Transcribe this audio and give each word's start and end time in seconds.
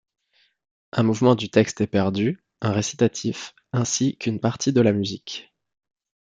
Un 0.93 1.03
mouvement 1.03 1.35
du 1.35 1.51
texte 1.51 1.79
est 1.81 1.85
perdu, 1.85 2.43
un 2.61 2.71
récitatif, 2.71 3.53
ainsi 3.71 4.17
qu'une 4.17 4.39
partie 4.39 4.73
de 4.73 4.81
la 4.81 4.93
musique. 4.93 5.53